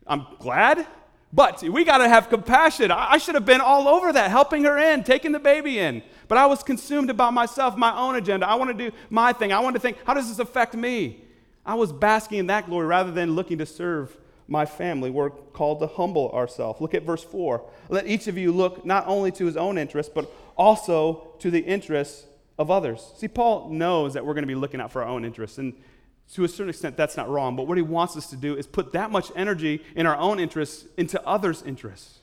[0.05, 0.85] I'm glad,
[1.31, 2.91] but we got to have compassion.
[2.91, 6.03] I, I should have been all over that, helping her in, taking the baby in.
[6.27, 8.49] But I was consumed about myself, my own agenda.
[8.49, 9.53] I want to do my thing.
[9.53, 11.23] I want to think, how does this affect me?
[11.65, 15.09] I was basking in that glory rather than looking to serve my family.
[15.09, 16.79] We're called to humble ourselves.
[16.79, 17.63] Look at verse 4.
[17.89, 21.59] Let each of you look not only to his own interests, but also to the
[21.59, 22.25] interests
[22.57, 23.11] of others.
[23.17, 25.73] See, Paul knows that we're going to be looking out for our own interests, and
[26.33, 27.55] to a certain extent, that's not wrong.
[27.55, 30.39] But what he wants us to do is put that much energy in our own
[30.39, 32.19] interests into others' interests.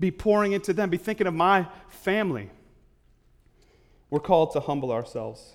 [0.00, 2.50] Be pouring into them, be thinking of my family.
[4.10, 5.54] We're called to humble ourselves.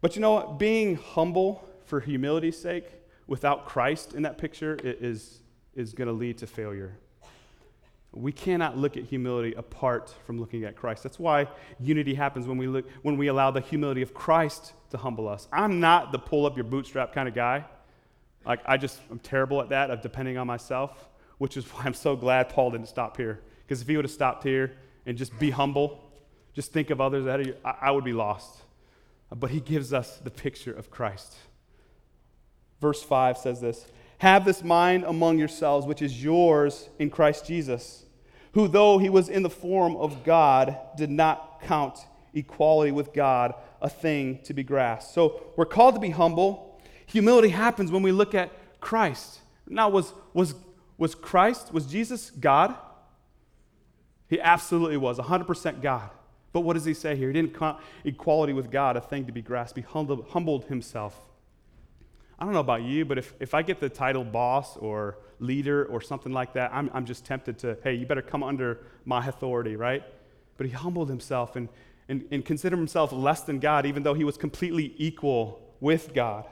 [0.00, 0.58] But you know what?
[0.58, 2.86] Being humble for humility's sake
[3.26, 5.40] without Christ in that picture is,
[5.74, 6.96] is going to lead to failure.
[8.12, 11.02] We cannot look at humility apart from looking at Christ.
[11.02, 14.96] That's why unity happens when we, look, when we allow the humility of Christ to
[14.96, 15.48] humble us.
[15.52, 17.66] I'm not the pull up your bootstrap kind of guy.
[18.46, 21.08] Like, I just, I'm terrible at that, of depending on myself,
[21.38, 23.40] which is why I'm so glad Paul didn't stop here.
[23.66, 26.02] Because if he would have stopped here and just be humble,
[26.54, 28.62] just think of others ahead of you, I, I would be lost.
[29.34, 31.36] But he gives us the picture of Christ.
[32.80, 33.86] Verse 5 says this
[34.18, 38.04] Have this mind among yourselves, which is yours in Christ Jesus,
[38.52, 41.98] who, though he was in the form of God, did not count
[42.34, 45.12] equality with God a thing to be grasped.
[45.14, 46.80] So we're called to be humble.
[47.06, 49.40] Humility happens when we look at Christ.
[49.68, 50.54] Now, was, was,
[50.98, 52.74] was Christ, was Jesus God?
[54.28, 56.10] He absolutely was, 100% God.
[56.52, 57.28] But what does he say here?
[57.28, 59.76] He didn't count equality with God a thing to be grasped.
[59.76, 61.20] He humbled, humbled himself.
[62.38, 65.86] I don't know about you, but if, if I get the title boss or leader
[65.86, 69.26] or something like that, I'm, I'm just tempted to, hey, you better come under my
[69.26, 70.02] authority, right?
[70.58, 71.68] But he humbled himself and,
[72.08, 76.46] and, and considered himself less than God, even though he was completely equal with God.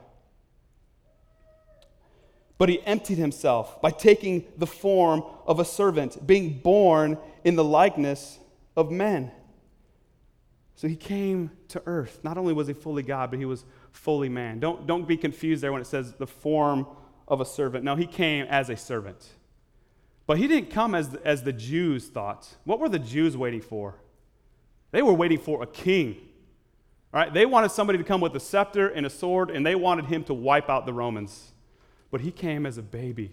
[2.57, 7.65] But he emptied himself by taking the form of a servant, being born in the
[7.65, 8.39] likeness
[8.77, 9.33] of men.
[10.77, 12.21] So he came to earth.
[12.25, 14.59] Not only was he fully God, but he was fully man.
[14.59, 16.87] Don't, don't be confused there when it says the form
[17.29, 17.85] of a servant.
[17.85, 19.29] No, he came as a servant.
[20.27, 22.49] But he didn't come as, as the Jews thought.
[22.65, 23.95] What were the Jews waiting for?
[24.91, 26.17] They were waiting for a king.
[27.13, 27.33] Right?
[27.33, 30.25] They wanted somebody to come with a scepter and a sword, and they wanted him
[30.25, 31.53] to wipe out the Romans.
[32.11, 33.33] But he came as a baby.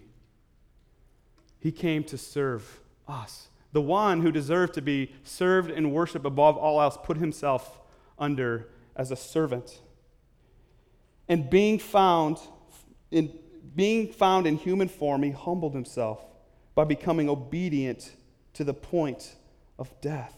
[1.58, 3.48] He came to serve us.
[3.72, 7.80] The one who deserved to be served and worshiped above all else put himself
[8.18, 9.80] under as a servant.
[11.28, 12.38] And being found
[13.10, 13.38] in
[13.74, 16.24] being found in human form, he humbled himself
[16.74, 18.12] by becoming obedient
[18.54, 19.36] to the point
[19.78, 20.36] of death.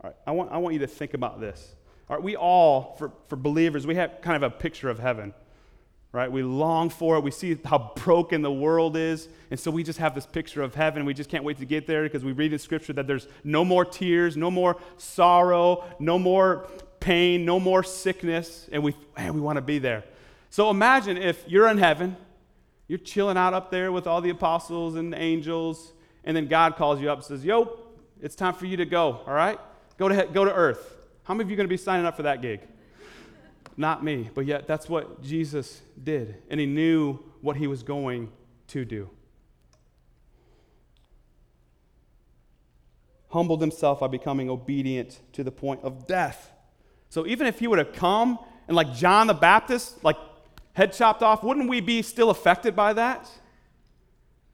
[0.00, 1.74] All right, I want, I want you to think about this.
[2.08, 5.32] All right, we all, for, for believers, we have kind of a picture of heaven,
[6.12, 6.30] right?
[6.30, 7.24] We long for it.
[7.24, 9.28] We see how broken the world is.
[9.50, 11.04] And so we just have this picture of heaven.
[11.06, 13.64] We just can't wait to get there because we read in Scripture that there's no
[13.64, 16.68] more tears, no more sorrow, no more
[17.00, 18.68] pain, no more sickness.
[18.70, 20.04] And we, man, we want to be there.
[20.50, 22.14] So imagine if you're in heaven,
[22.88, 25.92] you're chilling out up there with all the apostles and the angels,
[26.24, 27.78] and then God calls you up and says, Yo,
[28.20, 29.58] it's time for you to go, all right?
[29.96, 30.94] Go to, go to earth.
[31.24, 32.60] How many of you are going to be signing up for that gig?
[33.76, 38.30] Not me, but yet that's what Jesus did, and he knew what he was going
[38.68, 39.08] to do.
[43.30, 46.52] Humbled himself by becoming obedient to the point of death.
[47.08, 50.16] So even if he would have come and, like John the Baptist, like
[50.74, 53.28] head chopped off, wouldn't we be still affected by that?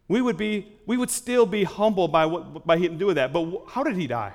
[0.07, 3.33] We would be, we would still be humbled by what by him doing that.
[3.33, 4.33] But how did he die?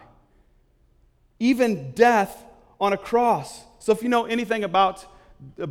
[1.39, 2.46] Even death
[2.80, 3.63] on a cross.
[3.84, 5.06] So if you know anything about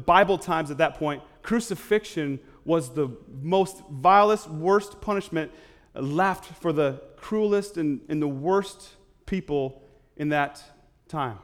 [0.04, 3.08] Bible times at that point, crucifixion was the
[3.40, 5.50] most vilest, worst punishment
[5.94, 9.82] left for the cruelest and, and the worst people
[10.18, 10.62] in that
[11.08, 11.38] time.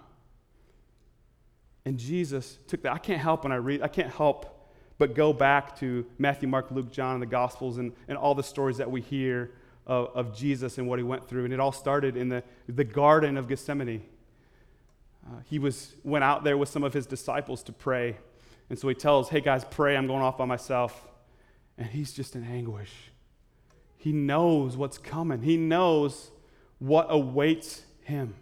[1.86, 2.92] And Jesus took that.
[2.92, 6.70] I can't help when I read, I can't help but go back to Matthew, Mark,
[6.70, 9.52] Luke, John, and the Gospels and, and all the stories that we hear
[9.86, 11.46] of, of Jesus and what he went through.
[11.46, 14.02] And it all started in the, the Garden of Gethsemane.
[15.28, 18.16] Uh, he was, went out there with some of his disciples to pray.
[18.70, 21.06] And so he tells, Hey guys, pray, I'm going off by myself.
[21.76, 22.92] And he's just in anguish.
[23.96, 26.30] He knows what's coming, he knows
[26.78, 28.34] what awaits him.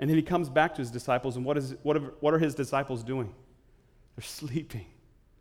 [0.00, 2.54] And then he comes back to his disciples, and what, is, what, what are his
[2.54, 3.34] disciples doing?
[4.14, 4.86] They're sleeping.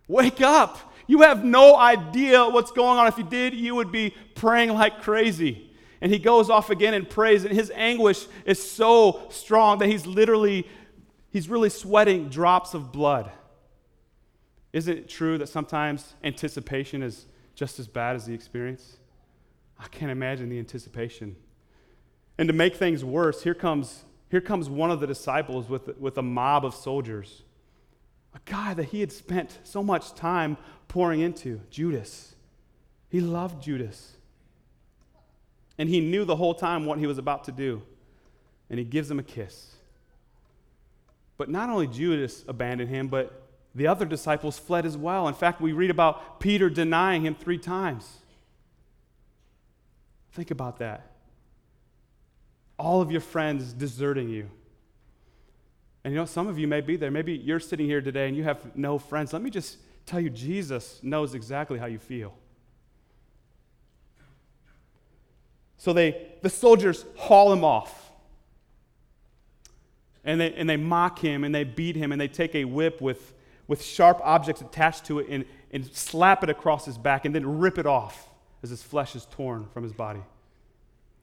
[0.08, 0.94] Wake up!
[1.06, 3.08] You have no idea what's going on.
[3.08, 5.67] If you did, you would be praying like crazy.
[6.02, 10.06] And he goes off again and prays, and his anguish is so strong that he's
[10.06, 10.68] literally,
[11.32, 13.32] he's really sweating drops of blood.
[14.74, 18.98] Isn't it true that sometimes anticipation is just as bad as the experience?
[19.80, 21.36] I can't imagine the anticipation.
[22.38, 26.18] And to make things worse, here comes, here comes one of the disciples with, with
[26.18, 27.44] a mob of soldiers
[28.38, 30.58] a guy that he had spent so much time
[30.88, 32.36] pouring into, Judas.
[33.10, 34.17] He loved Judas.
[35.78, 37.82] And he knew the whole time what he was about to do.
[38.70, 39.76] And he gives him a kiss.
[41.38, 43.44] But not only Judas abandoned him, but
[43.76, 45.28] the other disciples fled as well.
[45.28, 48.18] In fact, we read about Peter denying him three times.
[50.32, 51.12] Think about that.
[52.80, 54.50] All of your friends deserting you.
[56.04, 57.12] And you know, some of you may be there.
[57.12, 59.34] Maybe you're sitting here today and you have no friends.
[59.34, 62.34] Let me just tell you, Jesus knows exactly how you feel.
[65.78, 68.12] So they, the soldiers haul him off.
[70.24, 73.00] And they, and they mock him and they beat him and they take a whip
[73.00, 73.34] with,
[73.68, 77.60] with sharp objects attached to it and, and slap it across his back and then
[77.60, 78.28] rip it off
[78.62, 80.22] as his flesh is torn from his body.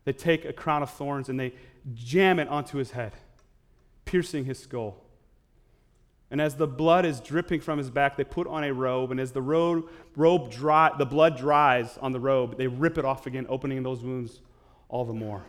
[0.05, 1.53] They take a crown of thorns and they
[1.95, 3.13] jam it onto his head
[4.05, 5.04] piercing his skull.
[6.31, 9.11] And as the blood is dripping from his back, they put on a robe.
[9.11, 13.05] And as the robe, robe dry, the blood dries on the robe, they rip it
[13.05, 14.41] off again, opening those wounds
[14.89, 15.45] all the more.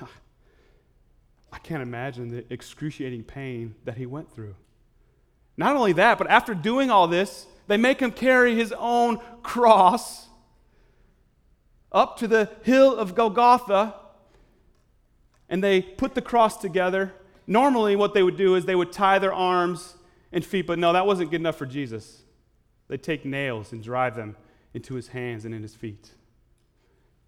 [0.00, 0.10] Ah,
[1.52, 4.54] I can't imagine the excruciating pain that he went through.
[5.56, 10.28] Not only that, but after doing all this, they make him carry his own cross
[11.92, 13.94] up to the hill of Golgotha
[15.48, 17.12] and they put the cross together.
[17.46, 19.94] Normally, what they would do is they would tie their arms
[20.32, 22.22] and feet, but no, that wasn't good enough for Jesus.
[22.88, 24.36] They'd take nails and drive them
[24.74, 26.10] into his hands and in his feet.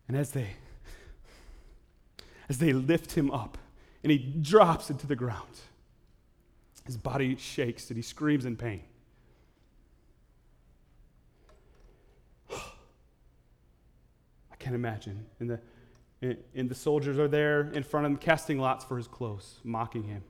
[0.09, 0.49] And as they
[2.49, 3.57] as they lift him up
[4.03, 5.61] and he drops into the ground,
[6.85, 8.83] his body shakes and he screams in pain.
[12.51, 12.57] I
[14.59, 15.25] can't imagine.
[15.41, 15.61] And the,
[16.23, 20.05] and the soldiers are there in front of him, casting lots for his clothes, mocking
[20.05, 20.23] him.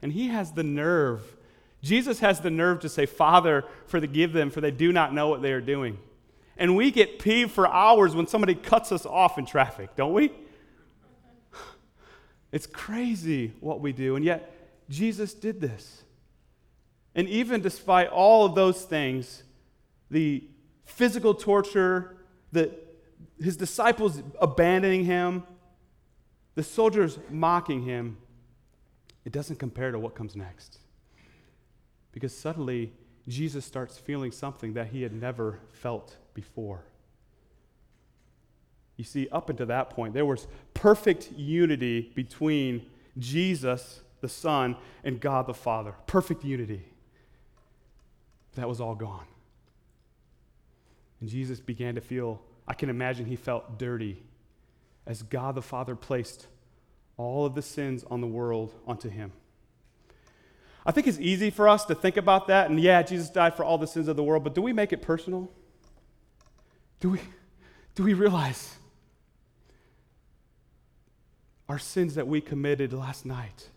[0.00, 1.36] And he has the nerve.
[1.82, 5.42] Jesus has the nerve to say, Father, forgive them, for they do not know what
[5.42, 5.98] they are doing.
[6.56, 10.32] And we get peeved for hours when somebody cuts us off in traffic, don't we?
[12.52, 14.14] It's crazy what we do.
[14.14, 14.54] And yet,
[14.88, 16.04] Jesus did this.
[17.16, 19.42] And even despite all of those things,
[20.08, 20.44] the
[20.84, 22.16] physical torture,
[22.52, 22.70] the,
[23.40, 25.44] his disciples abandoning him,
[26.54, 28.16] the soldiers mocking him,
[29.24, 30.78] it doesn't compare to what comes next.
[32.12, 32.92] Because suddenly,
[33.26, 36.84] Jesus starts feeling something that he had never felt before.
[38.96, 42.86] You see, up until that point, there was perfect unity between
[43.18, 45.94] Jesus, the Son, and God the Father.
[46.06, 46.84] Perfect unity.
[48.54, 49.26] That was all gone.
[51.20, 54.22] And Jesus began to feel, I can imagine he felt dirty
[55.06, 56.46] as God the Father placed
[57.16, 59.32] all of the sins on the world onto him.
[60.86, 63.64] I think it's easy for us to think about that, and yeah, Jesus died for
[63.64, 65.50] all the sins of the world, but do we make it personal?
[67.00, 67.20] Do we,
[67.94, 68.76] do we realize
[71.68, 73.70] our sins that we committed last night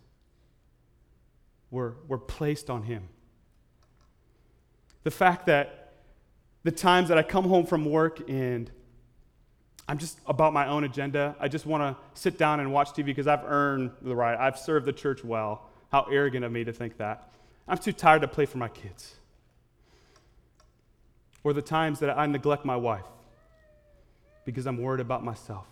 [1.72, 3.08] were, were placed on Him?
[5.04, 5.94] The fact that
[6.64, 8.70] the times that I come home from work and
[9.88, 13.06] I'm just about my own agenda, I just want to sit down and watch TV
[13.06, 15.70] because I've earned the right, I've served the church well.
[15.92, 17.32] How arrogant of me to think that.
[17.68, 19.16] I'm too tired to play for my kids.
[21.44, 23.06] Or the times that I neglect my wife
[24.44, 25.66] because I'm worried about myself.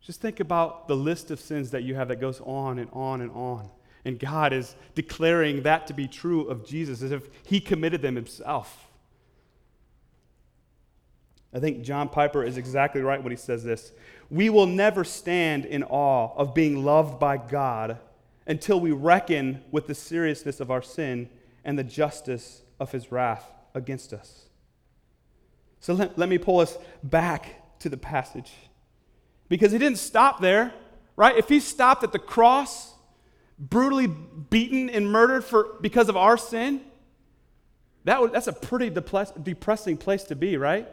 [0.00, 3.20] Just think about the list of sins that you have that goes on and on
[3.20, 3.68] and on.
[4.04, 8.16] And God is declaring that to be true of Jesus as if he committed them
[8.16, 8.89] himself.
[11.52, 13.92] I think John Piper is exactly right when he says this.
[14.30, 17.98] We will never stand in awe of being loved by God
[18.46, 21.28] until we reckon with the seriousness of our sin
[21.64, 24.46] and the justice of his wrath against us.
[25.80, 28.52] So let, let me pull us back to the passage.
[29.48, 30.72] Because he didn't stop there,
[31.16, 31.36] right?
[31.36, 32.94] If he stopped at the cross,
[33.58, 36.80] brutally beaten and murdered for, because of our sin,
[38.04, 40.88] that would, that's a pretty depressing place to be, right?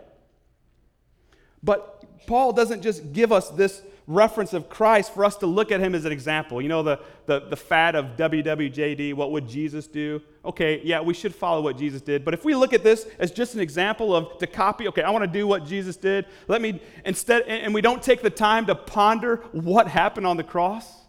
[1.67, 5.81] But Paul doesn't just give us this reference of Christ for us to look at
[5.81, 6.61] him as an example.
[6.61, 10.21] You know, the, the, the fad of WWJD, what would Jesus do?
[10.45, 12.23] Okay, yeah, we should follow what Jesus did.
[12.23, 15.09] But if we look at this as just an example of to copy, okay, I
[15.09, 18.65] want to do what Jesus did, let me instead, and we don't take the time
[18.67, 21.01] to ponder what happened on the cross,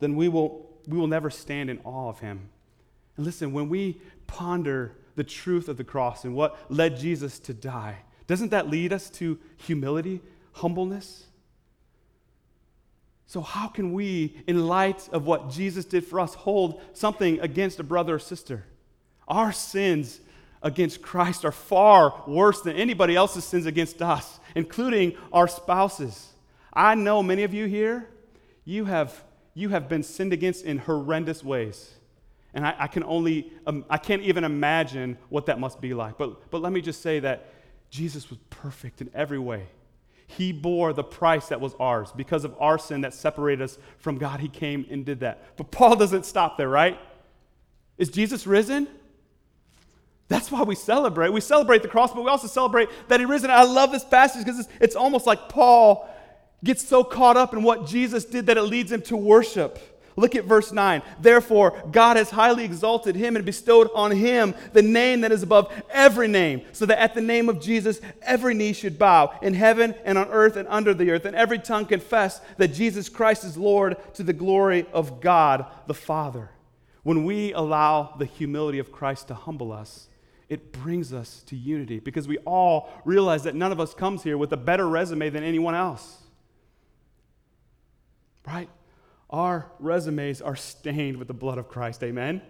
[0.00, 2.48] then we will, we will never stand in awe of him.
[3.16, 7.54] And listen, when we ponder the truth of the cross and what led Jesus to
[7.54, 10.20] die, doesn't that lead us to humility,
[10.52, 11.26] humbleness?
[13.26, 17.80] So, how can we, in light of what Jesus did for us, hold something against
[17.80, 18.64] a brother or sister?
[19.26, 20.20] Our sins
[20.62, 26.32] against Christ are far worse than anybody else's sins against us, including our spouses.
[26.72, 28.08] I know many of you here,
[28.64, 29.24] you have,
[29.54, 31.94] you have been sinned against in horrendous ways.
[32.56, 36.16] And I, I can only, um, I can't even imagine what that must be like.
[36.16, 37.52] But, but let me just say that
[37.90, 39.66] Jesus was perfect in every way.
[40.26, 42.12] He bore the price that was ours.
[42.16, 45.56] Because of our sin that separated us from God, He came and did that.
[45.58, 46.98] But Paul doesn't stop there, right?
[47.98, 48.88] Is Jesus risen?
[50.28, 51.34] That's why we celebrate.
[51.34, 53.50] We celebrate the cross, but we also celebrate that He risen.
[53.50, 56.08] I love this passage because it's, it's almost like Paul
[56.64, 59.78] gets so caught up in what Jesus did that it leads him to worship.
[60.18, 61.02] Look at verse 9.
[61.20, 65.70] Therefore, God has highly exalted him and bestowed on him the name that is above
[65.90, 69.94] every name, so that at the name of Jesus, every knee should bow in heaven
[70.06, 73.58] and on earth and under the earth, and every tongue confess that Jesus Christ is
[73.58, 76.50] Lord to the glory of God the Father.
[77.02, 80.08] When we allow the humility of Christ to humble us,
[80.48, 84.38] it brings us to unity because we all realize that none of us comes here
[84.38, 86.22] with a better resume than anyone else.
[88.46, 88.70] Right?
[89.30, 92.02] Our resumes are stained with the blood of Christ.
[92.02, 92.42] Amen?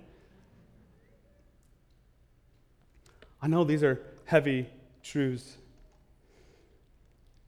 [3.41, 4.69] I know these are heavy
[5.03, 5.57] truths.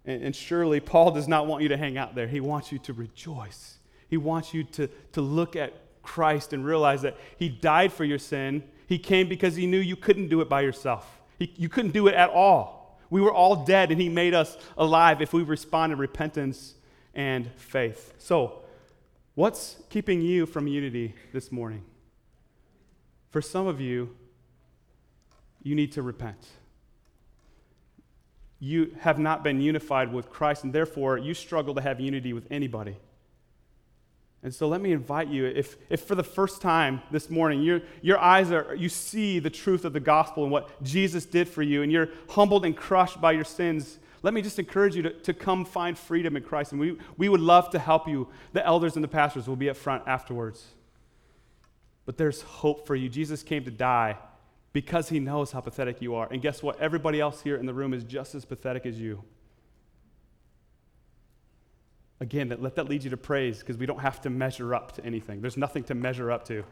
[0.05, 2.26] And, and, surely Paul does not want you to hang out there.
[2.26, 3.79] He wants you to rejoice.
[4.09, 8.18] He wants you to, to look at Christ and realize that He died for your
[8.18, 8.62] sin.
[8.87, 12.09] He came because He knew you couldn't do it by yourself, he, you couldn't do
[12.09, 12.99] it at all.
[13.11, 16.74] We were all dead, and He made us alive if we respond in repentance
[17.14, 18.14] and faith.
[18.18, 18.62] So,
[19.39, 21.84] what's keeping you from unity this morning?
[23.30, 24.16] For some of you,
[25.62, 26.45] you need to repent.
[28.59, 32.51] You have not been unified with Christ, and therefore you struggle to have unity with
[32.51, 32.97] anybody.
[34.43, 37.82] And so let me invite you, if, if for the first time this morning your,
[38.03, 41.62] your eyes are, you see the truth of the gospel and what Jesus did for
[41.62, 45.11] you, and you're humbled and crushed by your sins, let me just encourage you to,
[45.11, 46.73] to come find freedom in Christ.
[46.73, 48.29] And we, we would love to help you.
[48.53, 50.64] The elders and the pastors will be up front afterwards.
[52.05, 53.09] But there's hope for you.
[53.09, 54.16] Jesus came to die
[54.73, 56.29] because he knows how pathetic you are.
[56.31, 56.81] And guess what?
[56.81, 59.23] Everybody else here in the room is just as pathetic as you.
[62.21, 64.93] Again, that, let that lead you to praise because we don't have to measure up
[64.93, 65.41] to anything.
[65.41, 66.64] There's nothing to measure up to.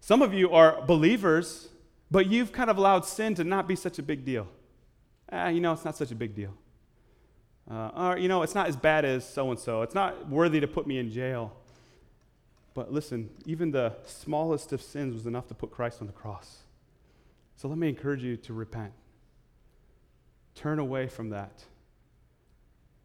[0.00, 1.68] Some of you are believers,
[2.10, 4.46] but you've kind of allowed sin to not be such a big deal.
[5.30, 6.54] Ah, you know, it's not such a big deal.
[7.70, 9.82] Uh, or, you know, it's not as bad as so and so.
[9.82, 11.52] It's not worthy to put me in jail.
[12.72, 16.58] But listen, even the smallest of sins was enough to put Christ on the cross.
[17.56, 18.92] So let me encourage you to repent.
[20.54, 21.64] Turn away from that.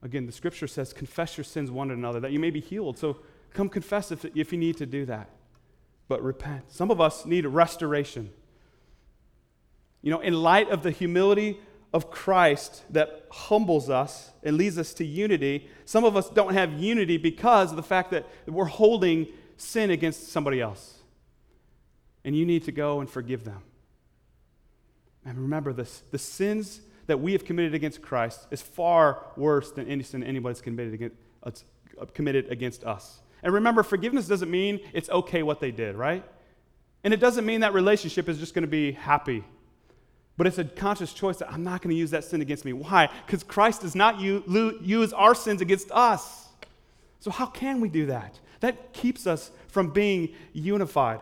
[0.02, 2.98] Again, the scripture says, confess your sins one to another that you may be healed.
[2.98, 3.18] So
[3.54, 5.30] come confess if, if you need to do that.
[6.08, 6.72] But repent.
[6.72, 8.30] Some of us need restoration.
[10.04, 11.60] You know, in light of the humility
[11.94, 16.74] of Christ that humbles us and leads us to unity, some of us don't have
[16.74, 19.28] unity because of the fact that we're holding
[19.58, 21.00] sin against somebody else.
[22.26, 23.64] And you need to go and forgive them.
[25.26, 29.88] And remember this the sins that we have committed against Christ is far worse than
[29.88, 33.22] any sin anybody's committed against, uh, committed against us.
[33.42, 36.24] And remember, forgiveness doesn't mean it's okay what they did, right?
[37.04, 39.44] And it doesn't mean that relationship is just going to be happy.
[40.36, 42.74] But it's a conscious choice that I'm not going to use that sin against me.
[42.74, 43.10] Why?
[43.26, 46.48] Because Christ does not use our sins against us.
[47.20, 48.40] So, how can we do that?
[48.62, 51.20] That keeps us from being unified.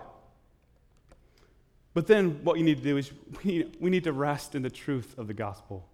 [1.93, 3.11] But then what you need to do is
[3.43, 5.87] we, need to rest in the truth of the gospel.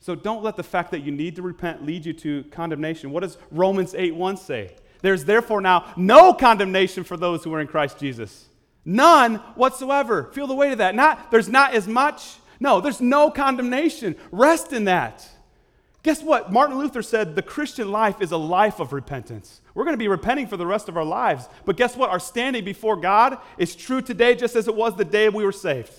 [0.00, 3.10] So don't let the fact that you need to repent lead you to condemnation.
[3.10, 4.76] What does Romans 8 1 say?
[5.00, 8.46] There's therefore now no condemnation for those who are in Christ Jesus.
[8.84, 10.24] None whatsoever.
[10.32, 10.94] Feel the weight of that.
[10.94, 12.36] Not there's not as much.
[12.60, 14.16] No, there's no condemnation.
[14.30, 15.28] Rest in that.
[16.02, 16.52] Guess what?
[16.52, 19.62] Martin Luther said the Christian life is a life of repentance.
[19.74, 21.48] We're going to be repenting for the rest of our lives.
[21.64, 22.10] But guess what?
[22.10, 25.52] Our standing before God is true today just as it was the day we were
[25.52, 25.92] saved.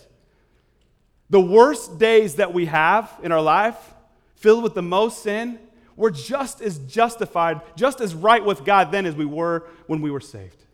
[1.32, 3.96] The worst days that we have in our life,
[4.36, 5.58] filled with the most sin,
[5.96, 10.12] we're just as justified, just as right with God then as we were when we
[10.12, 10.65] were saved.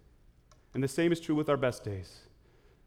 [0.74, 2.20] And the same is true with our best days.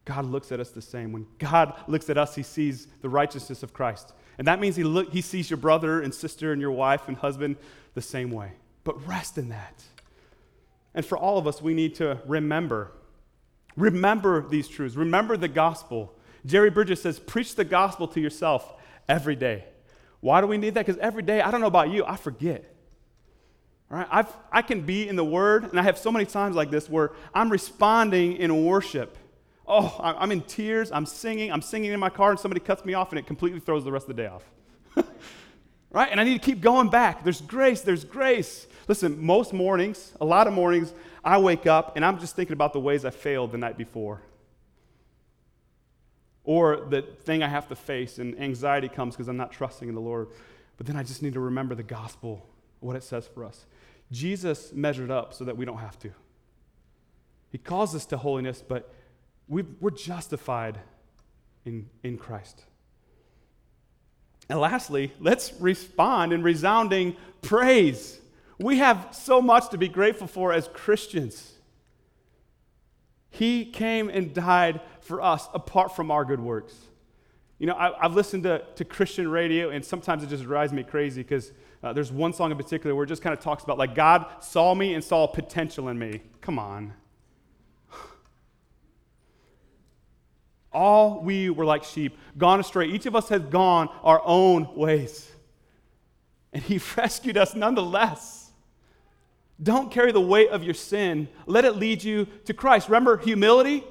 [0.05, 1.11] God looks at us the same.
[1.11, 4.13] When God looks at us, he sees the righteousness of Christ.
[4.37, 7.17] And that means he, look, he sees your brother and sister and your wife and
[7.17, 7.57] husband
[7.93, 8.51] the same way.
[8.83, 9.83] But rest in that.
[10.93, 12.91] And for all of us, we need to remember.
[13.75, 14.95] Remember these truths.
[14.95, 16.13] Remember the gospel.
[16.45, 18.73] Jerry Bridges says, preach the gospel to yourself
[19.09, 19.65] every day.
[20.19, 20.85] Why do we need that?
[20.85, 22.74] Because every day, I don't know about you, I forget.
[23.89, 24.07] Right?
[24.09, 26.89] I've, I can be in the Word, and I have so many times like this
[26.89, 29.17] where I'm responding in worship
[29.67, 30.91] Oh, I'm in tears.
[30.91, 31.51] I'm singing.
[31.51, 33.91] I'm singing in my car, and somebody cuts me off, and it completely throws the
[33.91, 34.43] rest of the day off.
[35.91, 36.09] right?
[36.11, 37.23] And I need to keep going back.
[37.23, 37.81] There's grace.
[37.81, 38.67] There's grace.
[38.87, 42.71] Listen, most mornings, a lot of mornings, I wake up and I'm just thinking about
[42.71, 44.21] the ways I failed the night before.
[46.43, 49.95] Or the thing I have to face, and anxiety comes because I'm not trusting in
[49.95, 50.27] the Lord.
[50.77, 52.45] But then I just need to remember the gospel,
[52.79, 53.65] what it says for us.
[54.15, 56.11] Jesus measured up so that we don't have to.
[57.51, 58.93] He calls us to holiness, but
[59.49, 60.79] we are justified
[61.65, 62.63] in, in Christ.
[64.47, 68.19] And lastly, let's respond in resounding praise.
[68.57, 71.53] We have so much to be grateful for as Christians.
[73.29, 76.73] He came and died for us apart from our good works.
[77.59, 80.83] You know, I, have listened to, to Christian radio, and sometimes it just drives me
[80.83, 81.51] crazy because
[81.85, 84.25] uh, there's one song in particular where it just kind of talks about like God
[84.39, 86.21] saw me and saw potential in me.
[86.41, 86.93] Come on.
[90.73, 92.87] All we were like sheep, gone astray.
[92.87, 95.31] Each of us has gone our own ways.
[96.51, 98.49] and He rescued us nonetheless.
[99.61, 101.27] Don't carry the weight of your sin.
[101.45, 102.89] Let it lead you to Christ.
[102.89, 103.83] Remember humility?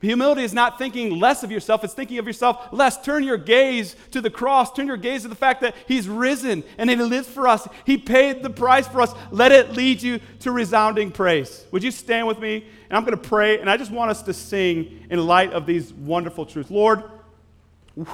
[0.00, 3.02] Humility is not thinking less of yourself, it's thinking of yourself less.
[3.02, 4.72] Turn your gaze to the cross.
[4.72, 7.68] Turn your gaze to the fact that He's risen and He lives for us.
[7.84, 9.12] He paid the price for us.
[9.30, 11.66] Let it lead you to resounding praise.
[11.70, 12.64] Would you stand with me?
[12.88, 15.66] And I'm going to pray, and I just want us to sing in light of
[15.66, 16.70] these wonderful truths.
[16.70, 17.04] Lord,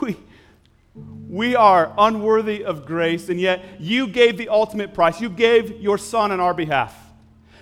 [0.00, 0.16] we,
[1.28, 5.20] we are unworthy of grace, and yet you gave the ultimate price.
[5.20, 6.94] You gave your Son on our behalf.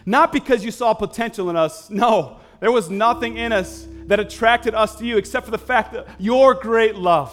[0.06, 4.74] Not because you saw potential in us, no, there was nothing in us that attracted
[4.74, 7.30] us to you except for the fact that your great love.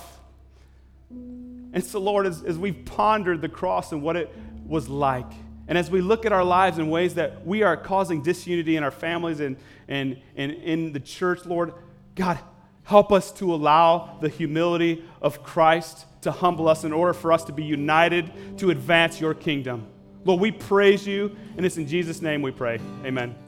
[1.09, 4.29] And so, Lord, as, as we've pondered the cross and what it
[4.65, 5.31] was like,
[5.69, 8.83] and as we look at our lives in ways that we are causing disunity in
[8.83, 9.55] our families and,
[9.87, 11.75] and, and in the church, Lord,
[12.13, 12.37] God,
[12.83, 17.45] help us to allow the humility of Christ to humble us in order for us
[17.45, 19.87] to be united to advance your kingdom.
[20.25, 22.81] Lord, we praise you, and it's in Jesus' name we pray.
[23.05, 23.41] Amen.